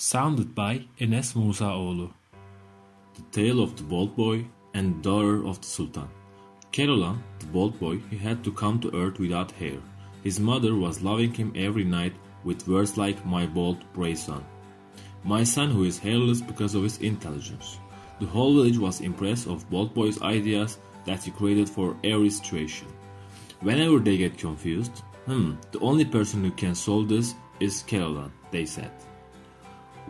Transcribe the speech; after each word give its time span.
Sounded 0.00 0.54
by 0.54 0.86
Enes 1.00 1.34
Musaoğlu. 1.34 2.10
The 3.16 3.22
Tale 3.32 3.60
of 3.60 3.76
the 3.76 3.82
Bold 3.82 4.14
Boy 4.14 4.44
and 4.72 5.02
Daughter 5.02 5.44
of 5.44 5.60
the 5.60 5.66
Sultan. 5.66 6.08
Keloğlan, 6.72 7.16
the 7.40 7.46
bold 7.46 7.80
boy, 7.80 7.98
he 8.08 8.16
had 8.16 8.44
to 8.44 8.52
come 8.52 8.78
to 8.78 8.94
earth 8.94 9.18
without 9.18 9.50
hair. 9.50 9.80
His 10.22 10.38
mother 10.38 10.76
was 10.76 11.02
loving 11.02 11.34
him 11.34 11.52
every 11.56 11.82
night 11.82 12.12
with 12.44 12.68
words 12.68 12.96
like, 12.96 13.26
My 13.26 13.44
bold, 13.44 13.78
brave 13.92 14.18
son. 14.18 14.44
My 15.24 15.42
son 15.42 15.70
who 15.70 15.82
is 15.82 15.98
hairless 15.98 16.40
because 16.40 16.76
of 16.76 16.84
his 16.84 16.98
intelligence. 16.98 17.78
The 18.20 18.26
whole 18.26 18.54
village 18.54 18.78
was 18.78 19.00
impressed 19.00 19.48
of 19.48 19.68
Bold 19.68 19.94
Boy's 19.94 20.22
ideas 20.22 20.78
that 21.06 21.24
he 21.24 21.32
created 21.32 21.68
for 21.68 21.96
every 22.04 22.30
situation. 22.30 22.86
Whenever 23.62 23.98
they 23.98 24.16
get 24.16 24.38
confused, 24.38 25.02
hmm, 25.26 25.54
the 25.72 25.80
only 25.80 26.04
person 26.04 26.44
who 26.44 26.52
can 26.52 26.76
solve 26.76 27.08
this 27.08 27.34
is 27.58 27.82
Keloğlan, 27.82 28.30
they 28.52 28.64
said. 28.64 28.92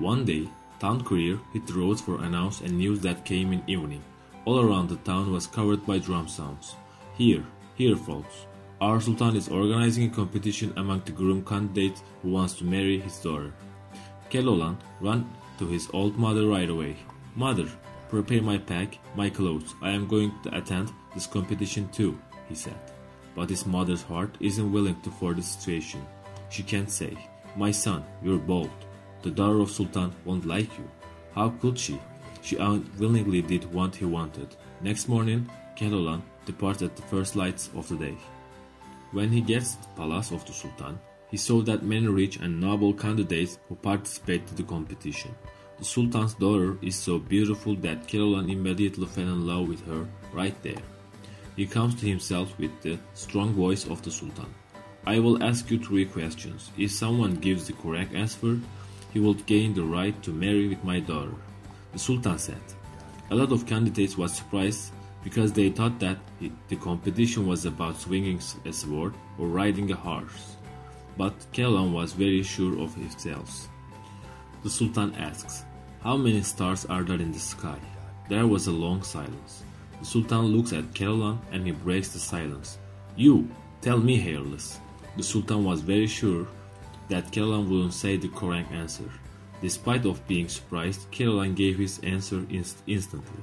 One 0.00 0.24
day, 0.24 0.48
town 0.78 1.02
courier 1.02 1.40
hit 1.52 1.68
roads 1.74 2.00
for 2.00 2.22
announce 2.22 2.60
and 2.60 2.78
news 2.78 3.00
that 3.00 3.24
came 3.24 3.52
in 3.52 3.64
evening. 3.66 4.04
All 4.44 4.60
around 4.60 4.88
the 4.88 4.96
town 4.98 5.32
was 5.32 5.48
covered 5.48 5.84
by 5.84 5.98
drum 5.98 6.28
sounds. 6.28 6.76
Here, 7.16 7.44
here 7.74 7.96
folks, 7.96 8.46
our 8.80 9.00
sultan 9.00 9.34
is 9.34 9.48
organizing 9.48 10.04
a 10.04 10.14
competition 10.14 10.72
among 10.76 11.02
the 11.04 11.10
groom 11.10 11.44
candidates 11.44 12.04
who 12.22 12.30
wants 12.30 12.54
to 12.54 12.64
marry 12.64 13.00
his 13.00 13.18
daughter. 13.18 13.52
Keloğlan 14.30 14.76
ran 15.00 15.28
to 15.58 15.66
his 15.66 15.88
old 15.92 16.16
mother 16.16 16.46
right 16.46 16.70
away. 16.70 16.96
Mother, 17.34 17.66
prepare 18.08 18.40
my 18.40 18.56
pack, 18.56 18.98
my 19.16 19.28
clothes. 19.28 19.74
I 19.82 19.90
am 19.90 20.06
going 20.06 20.32
to 20.44 20.56
attend 20.56 20.92
this 21.12 21.26
competition 21.26 21.88
too, 21.88 22.16
he 22.48 22.54
said. 22.54 22.78
But 23.34 23.50
his 23.50 23.66
mother's 23.66 24.02
heart 24.02 24.36
isn't 24.38 24.72
willing 24.72 25.00
to 25.00 25.10
for 25.10 25.34
the 25.34 25.42
situation. 25.42 26.06
She 26.50 26.62
can't 26.62 26.90
say, 26.90 27.18
My 27.56 27.72
son, 27.72 28.04
you're 28.22 28.38
bold. 28.38 28.70
The 29.22 29.30
daughter 29.30 29.60
of 29.60 29.70
Sultan 29.70 30.12
won't 30.24 30.46
like 30.46 30.76
you. 30.78 30.88
How 31.34 31.50
could 31.50 31.78
she? 31.78 32.00
She 32.42 32.56
unwillingly 32.56 33.42
did 33.42 33.72
what 33.72 33.96
he 33.96 34.04
wanted. 34.04 34.56
Next 34.80 35.08
morning, 35.08 35.50
Keloğlan 35.76 36.22
departs 36.46 36.82
at 36.82 36.96
the 36.96 37.02
first 37.02 37.36
lights 37.36 37.70
of 37.74 37.88
the 37.88 37.96
day. 37.96 38.16
When 39.12 39.30
he 39.30 39.40
gets 39.40 39.74
to 39.74 39.82
the 39.82 39.88
palace 39.96 40.30
of 40.30 40.44
the 40.46 40.52
Sultan, 40.52 40.98
he 41.30 41.36
saw 41.36 41.60
that 41.62 41.82
many 41.82 42.06
rich 42.06 42.36
and 42.36 42.60
noble 42.60 42.94
candidates 42.94 43.58
who 43.68 43.74
participate 43.74 44.46
to 44.46 44.54
the 44.54 44.62
competition. 44.62 45.34
The 45.78 45.84
Sultan's 45.84 46.34
daughter 46.34 46.78
is 46.82 46.96
so 46.96 47.18
beautiful 47.18 47.74
that 47.76 48.06
Keloğlan 48.06 48.50
immediately 48.50 49.06
fell 49.06 49.28
in 49.28 49.46
love 49.46 49.68
with 49.68 49.86
her 49.86 50.06
right 50.32 50.60
there. 50.62 50.82
He 51.56 51.66
comes 51.66 51.94
to 51.96 52.06
himself 52.06 52.56
with 52.58 52.80
the 52.82 52.98
strong 53.14 53.52
voice 53.52 53.86
of 53.86 54.02
the 54.02 54.10
Sultan. 54.10 54.52
I 55.06 55.18
will 55.20 55.42
ask 55.42 55.70
you 55.70 55.78
three 55.78 56.04
questions. 56.04 56.70
If 56.76 56.92
someone 56.92 57.34
gives 57.36 57.66
the 57.66 57.72
correct 57.72 58.14
answer, 58.14 58.58
he 59.12 59.20
will 59.20 59.34
gain 59.34 59.74
the 59.74 59.82
right 59.82 60.20
to 60.22 60.30
marry 60.30 60.68
with 60.68 60.84
my 60.84 61.00
daughter. 61.00 61.34
The 61.92 61.98
Sultan 61.98 62.38
said. 62.38 62.60
A 63.30 63.34
lot 63.34 63.52
of 63.52 63.66
candidates 63.66 64.16
was 64.16 64.32
surprised 64.32 64.92
because 65.22 65.52
they 65.52 65.70
thought 65.70 65.98
that 66.00 66.18
the 66.68 66.76
competition 66.76 67.46
was 67.46 67.66
about 67.66 68.00
swinging 68.00 68.40
a 68.64 68.72
sword 68.72 69.14
or 69.38 69.48
riding 69.48 69.90
a 69.90 69.96
horse. 69.96 70.56
But 71.16 71.34
Keloğlan 71.52 71.92
was 71.92 72.12
very 72.12 72.42
sure 72.42 72.80
of 72.80 72.94
himself. 72.94 73.68
The 74.62 74.70
Sultan 74.70 75.14
asks, 75.16 75.64
How 76.02 76.16
many 76.16 76.42
stars 76.42 76.86
are 76.86 77.02
there 77.02 77.20
in 77.20 77.32
the 77.32 77.38
sky? 77.38 77.78
There 78.28 78.46
was 78.46 78.66
a 78.66 78.72
long 78.72 79.02
silence. 79.02 79.62
The 80.00 80.06
Sultan 80.06 80.46
looks 80.46 80.72
at 80.72 80.94
Keloğlan 80.94 81.38
and 81.50 81.66
he 81.66 81.72
breaks 81.72 82.08
the 82.08 82.18
silence. 82.18 82.78
You, 83.16 83.48
tell 83.80 83.98
me 83.98 84.16
hairless. 84.16 84.78
The 85.16 85.22
Sultan 85.22 85.64
was 85.64 85.80
very 85.80 86.06
sure 86.06 86.46
that 87.08 87.30
Keloğlan 87.32 87.68
wouldn't 87.68 87.94
say 87.94 88.16
the 88.16 88.28
correct 88.28 88.72
answer. 88.72 89.10
Despite 89.60 90.06
of 90.06 90.26
being 90.28 90.48
surprised, 90.48 91.10
Keloğlan 91.10 91.56
gave 91.56 91.78
his 91.78 91.98
answer 92.00 92.46
inst 92.50 92.82
instantly. 92.86 93.42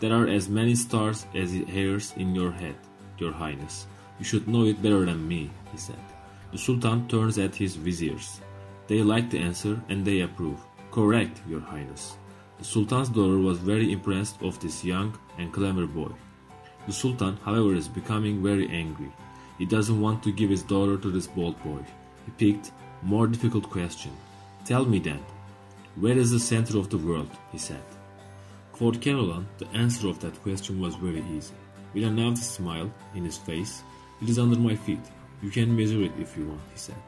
There 0.00 0.12
are 0.12 0.26
as 0.26 0.48
many 0.48 0.74
stars 0.74 1.26
as 1.34 1.52
hairs 1.52 2.12
in 2.16 2.34
your 2.34 2.50
head, 2.50 2.74
your 3.18 3.32
highness. 3.32 3.86
You 4.18 4.24
should 4.24 4.48
know 4.48 4.64
it 4.64 4.82
better 4.82 5.04
than 5.04 5.28
me, 5.28 5.50
he 5.72 5.78
said. 5.78 6.04
The 6.52 6.58
Sultan 6.58 7.08
turns 7.08 7.38
at 7.38 7.54
his 7.54 7.76
viziers. 7.76 8.40
They 8.86 9.02
like 9.02 9.30
the 9.30 9.38
answer 9.38 9.80
and 9.88 10.04
they 10.04 10.20
approve. 10.20 10.60
Correct, 10.90 11.40
your 11.48 11.60
highness. 11.60 12.16
The 12.58 12.64
Sultan's 12.64 13.08
daughter 13.08 13.38
was 13.38 13.58
very 13.58 13.92
impressed 13.92 14.42
of 14.42 14.60
this 14.60 14.84
young 14.84 15.18
and 15.38 15.52
clever 15.52 15.86
boy. 15.86 16.12
The 16.86 16.92
Sultan, 16.92 17.38
however, 17.44 17.74
is 17.74 17.88
becoming 17.88 18.42
very 18.42 18.68
angry. 18.68 19.12
He 19.58 19.64
doesn't 19.64 20.00
want 20.00 20.22
to 20.22 20.32
give 20.32 20.50
his 20.50 20.62
daughter 20.62 20.96
to 20.98 21.10
this 21.10 21.26
bold 21.26 21.62
boy. 21.64 21.80
He 22.24 22.30
picked 22.32 22.72
more 23.02 23.26
difficult 23.26 23.70
question. 23.70 24.12
Tell 24.64 24.84
me 24.84 24.98
then, 24.98 25.22
where 25.96 26.18
is 26.18 26.30
the 26.30 26.40
center 26.40 26.78
of 26.78 26.90
the 26.90 26.98
world? 26.98 27.30
he 27.52 27.58
said. 27.58 27.84
For 28.72 28.92
Keloğlan, 28.92 29.44
the 29.58 29.68
answer 29.68 30.08
of 30.08 30.18
that 30.20 30.42
question 30.42 30.80
was 30.80 30.96
very 30.96 31.24
easy. 31.36 31.54
With 31.92 32.04
a 32.04 32.10
nervous 32.10 32.50
smile 32.50 32.90
in 33.14 33.24
his 33.24 33.38
face, 33.38 33.82
it 34.20 34.28
is 34.28 34.38
under 34.38 34.58
my 34.58 34.74
feet. 34.74 35.04
You 35.42 35.50
can 35.50 35.76
measure 35.76 36.02
it 36.02 36.12
if 36.18 36.36
you 36.36 36.46
want, 36.48 36.62
he 36.72 36.78
said. 36.78 37.04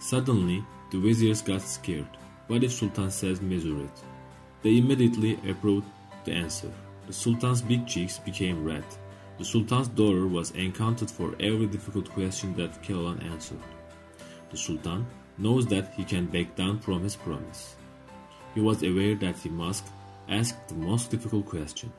Suddenly, 0.00 0.62
the 0.90 0.98
viziers 0.98 1.40
got 1.40 1.62
scared. 1.62 2.08
What 2.48 2.62
if 2.62 2.72
Sultan 2.72 3.10
says 3.10 3.40
measure 3.40 3.80
it? 3.80 4.02
They 4.62 4.78
immediately 4.78 5.38
approved 5.48 5.86
the 6.24 6.32
answer. 6.32 6.70
The 7.06 7.12
Sultan's 7.12 7.62
big 7.62 7.86
cheeks 7.86 8.18
became 8.18 8.64
red. 8.64 8.84
The 9.38 9.44
Sultan's 9.44 9.88
daughter 9.88 10.26
was 10.26 10.50
encountered 10.50 11.10
for 11.10 11.34
every 11.40 11.66
difficult 11.66 12.10
question 12.10 12.54
that 12.56 12.82
Keloğlan 12.82 13.24
answered. 13.24 13.62
The 14.50 14.56
Sultan 14.56 15.06
knows 15.38 15.66
that 15.66 15.92
he 15.94 16.04
can 16.04 16.26
back 16.26 16.54
down 16.56 16.78
from 16.78 17.02
his 17.02 17.16
promise. 17.16 17.76
He 18.54 18.60
was 18.60 18.82
aware 18.82 19.14
that 19.16 19.38
he 19.38 19.48
must 19.48 19.84
ask 20.28 20.54
the 20.68 20.74
most 20.74 21.10
difficult 21.10 21.46
question. 21.46 21.92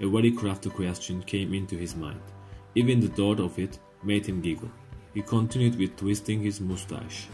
A 0.00 0.06
very 0.06 0.32
crafty 0.32 0.70
question 0.70 1.22
came 1.22 1.54
into 1.54 1.76
his 1.76 1.94
mind. 1.94 2.20
Even 2.74 3.00
the 3.00 3.08
thought 3.08 3.40
of 3.40 3.58
it 3.58 3.78
made 4.02 4.26
him 4.26 4.40
giggle. 4.40 4.70
He 5.14 5.22
continued 5.22 5.78
with 5.78 5.96
twisting 5.96 6.42
his 6.42 6.60
mustache. 6.60 7.28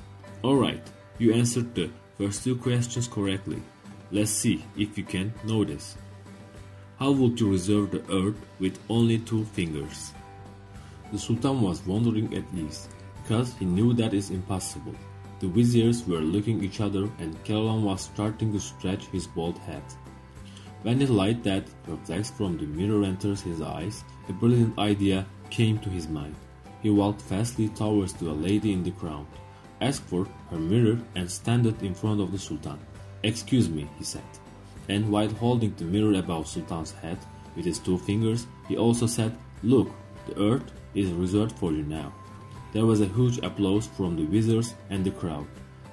Alright, 0.44 0.87
you 1.19 1.32
answered 1.32 1.75
the 1.75 1.91
first 2.19 2.44
two 2.44 2.56
questions 2.56 3.09
correctly. 3.09 3.62
Let's 4.12 4.31
see 4.31 4.65
if 4.77 4.98
you 4.98 5.04
can 5.04 5.32
know 5.44 5.65
this. 5.65 5.97
How 6.98 7.12
would 7.12 7.41
you 7.41 7.50
reserve 7.50 7.91
the 7.91 8.04
earth 8.12 8.37
with 8.59 8.78
only 8.91 9.19
two 9.19 9.44
fingers? 9.47 10.12
The 11.12 11.19
Sultan 11.19 11.62
was 11.62 11.84
wondering 11.87 12.37
at 12.37 12.44
ease 12.54 12.88
because 13.22 13.54
he 13.54 13.64
knew 13.64 13.92
that 13.94 14.14
is 14.14 14.31
impossible. 14.31 14.94
The 15.41 15.48
viziers 15.48 16.06
were 16.06 16.20
looking 16.20 16.62
each 16.62 16.81
other 16.81 17.08
and 17.19 17.42
Keloğlan 17.44 17.82
was 17.82 18.03
starting 18.03 18.53
to 18.53 18.60
stretch 18.60 19.06
his 19.06 19.26
bald 19.26 19.58
head. 19.58 19.82
When 20.82 20.98
the 20.98 21.06
light 21.06 21.42
that 21.44 21.64
reflects 21.86 22.30
from 22.30 22.56
the 22.56 22.66
mirror 22.66 23.04
enters 23.04 23.42
his 23.42 23.60
eyes, 23.60 24.04
a 24.28 24.32
brilliant 24.32 24.78
idea 24.78 25.26
came 25.50 25.78
to 25.80 25.91
his 25.91 26.09
mind. 26.09 26.34
He 26.82 26.91
walked 26.91 27.20
fastly 27.20 27.69
towards 27.69 28.14
the 28.14 28.32
lady 28.32 28.72
in 28.72 28.82
the 28.82 28.92
crowd, 28.92 29.26
asked 29.80 30.04
for 30.04 30.26
her 30.50 30.59
mirror 30.59 30.98
and 31.14 31.30
stood 31.30 31.82
in 31.82 31.94
front 31.94 32.20
of 32.20 32.32
the 32.32 32.38
Sultan. 32.38 32.78
Excuse 33.22 33.69
me, 33.69 33.88
he 33.98 34.04
said. 34.04 34.30
And 34.88 35.10
while 35.10 35.28
holding 35.28 35.75
the 35.75 35.84
mirror 35.84 36.14
above 36.14 36.48
Sultan's 36.48 36.92
head 36.92 37.19
with 37.54 37.66
his 37.66 37.78
two 37.78 37.98
fingers, 37.98 38.47
he 38.69 38.76
also 38.76 39.06
said, 39.06 39.36
Look, 39.62 39.91
the 40.26 40.41
earth 40.41 40.72
is 40.94 41.10
reserved 41.10 41.59
for 41.59 41.72
you 41.72 41.82
now. 41.82 42.12
There 42.72 42.86
was 42.86 43.00
a 43.00 43.06
huge 43.06 43.38
applause 43.38 43.88
from 43.88 44.16
the 44.16 44.25
viziers 44.25 44.75
and 44.91 45.04
the 45.04 45.10
crowd. 45.10 45.47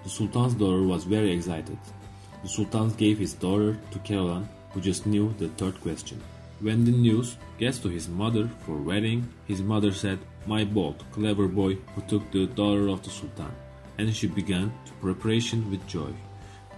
The 0.04 0.10
Sultan's 0.10 0.54
daughter 0.54 0.84
was 0.84 1.06
very 1.06 1.32
excited. 1.32 1.78
The 2.44 2.50
Sultan 2.50 2.92
gave 2.92 3.18
his 3.18 3.34
daughter 3.34 3.78
to 3.92 4.00
Keloğlan, 4.00 4.48
who 4.72 4.82
just 4.82 5.08
knew 5.08 5.34
the 5.40 5.50
third 5.50 5.82
question. 5.82 6.22
When 6.60 6.86
the 6.86 6.92
news 6.92 7.36
gets 7.58 7.80
to 7.80 7.90
his 7.90 8.08
mother 8.08 8.48
for 8.66 8.78
wedding, 8.78 9.28
his 9.48 9.62
mother 9.62 9.92
said, 9.92 10.20
My 10.46 10.64
bold, 10.66 11.04
clever 11.12 11.48
boy 11.48 11.76
who 11.96 12.02
took 12.02 12.30
the 12.32 12.46
daughter 12.46 12.90
of 12.90 13.02
the 13.04 13.10
Sultan. 13.10 13.52
And 13.98 14.16
she 14.16 14.28
began 14.28 14.72
to 14.86 14.92
preparation 15.02 15.70
with 15.72 15.88
joy. 15.88 16.14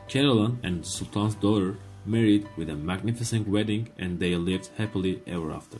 Keloğlan 0.08 0.58
and 0.64 0.82
the 0.82 0.88
Sultan's 0.88 1.36
daughter 1.36 1.78
married 2.06 2.48
with 2.56 2.70
a 2.70 2.76
magnificent 2.76 3.48
wedding 3.48 3.90
and 3.98 4.18
they 4.18 4.36
lived 4.36 4.70
happily 4.78 5.22
ever 5.28 5.52
after. 5.52 5.80